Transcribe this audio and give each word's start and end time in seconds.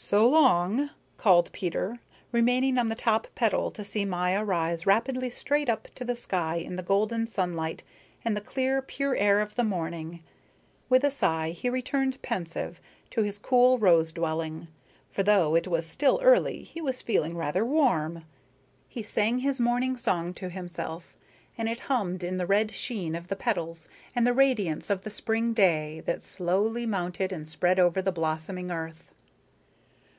"So 0.00 0.28
long," 0.28 0.90
called 1.16 1.50
Peter, 1.50 1.98
remaining 2.30 2.78
on 2.78 2.88
the 2.88 2.94
top 2.94 3.26
petal 3.34 3.72
to 3.72 3.82
see 3.82 4.04
Maya 4.04 4.44
rise 4.44 4.86
rapidly 4.86 5.28
straight 5.28 5.68
up 5.68 5.88
to 5.96 6.04
the 6.04 6.14
sky 6.14 6.54
in 6.54 6.76
the 6.76 6.84
golden 6.84 7.26
sunlight 7.26 7.82
and 8.24 8.36
the 8.36 8.40
clear, 8.40 8.80
pure 8.80 9.16
air 9.16 9.40
of 9.40 9.56
the 9.56 9.64
morning. 9.64 10.22
With 10.88 11.02
a 11.02 11.10
sigh 11.10 11.50
he 11.50 11.68
returned, 11.68 12.22
pensive, 12.22 12.80
to 13.10 13.22
his 13.22 13.38
cool 13.38 13.76
rose 13.80 14.12
dwelling, 14.12 14.68
for 15.10 15.24
though 15.24 15.56
it 15.56 15.66
was 15.66 15.84
still 15.84 16.20
early 16.22 16.62
he 16.62 16.80
was 16.80 17.02
feeling 17.02 17.36
rather 17.36 17.64
warm. 17.64 18.22
He 18.88 19.02
sang 19.02 19.40
his 19.40 19.58
morning 19.58 19.96
song 19.96 20.32
to 20.34 20.48
himself, 20.48 21.16
and 21.58 21.68
it 21.68 21.80
hummed 21.90 22.22
in 22.22 22.36
the 22.36 22.46
red 22.46 22.72
sheen 22.72 23.16
of 23.16 23.26
the 23.26 23.34
petals 23.36 23.88
and 24.14 24.24
the 24.24 24.32
radiance 24.32 24.90
of 24.90 25.02
the 25.02 25.10
spring 25.10 25.54
day 25.54 25.98
that 26.06 26.22
slowly 26.22 26.86
mounted 26.86 27.32
and 27.32 27.48
spread 27.48 27.80
over 27.80 28.00
the 28.00 28.12
blossoming 28.12 28.70
earth. 28.70 29.12